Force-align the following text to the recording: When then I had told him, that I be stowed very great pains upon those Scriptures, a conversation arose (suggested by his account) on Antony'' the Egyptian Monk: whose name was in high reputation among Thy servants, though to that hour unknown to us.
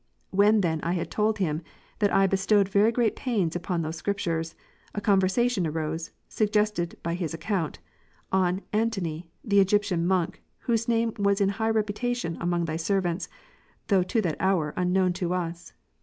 When 0.31 0.61
then 0.61 0.81
I 0.81 0.93
had 0.93 1.11
told 1.11 1.37
him, 1.37 1.61
that 1.99 2.11
I 2.11 2.25
be 2.25 2.35
stowed 2.35 2.67
very 2.67 2.91
great 2.91 3.15
pains 3.15 3.55
upon 3.55 3.83
those 3.83 3.97
Scriptures, 3.97 4.55
a 4.95 4.99
conversation 4.99 5.67
arose 5.67 6.09
(suggested 6.27 6.97
by 7.03 7.13
his 7.13 7.35
account) 7.35 7.77
on 8.31 8.63
Antony'' 8.73 9.29
the 9.43 9.59
Egyptian 9.59 10.07
Monk: 10.07 10.41
whose 10.61 10.87
name 10.87 11.13
was 11.19 11.39
in 11.39 11.49
high 11.49 11.69
reputation 11.69 12.35
among 12.41 12.65
Thy 12.65 12.77
servants, 12.77 13.29
though 13.89 14.01
to 14.01 14.21
that 14.23 14.37
hour 14.39 14.73
unknown 14.75 15.13
to 15.13 15.35
us. 15.35 15.71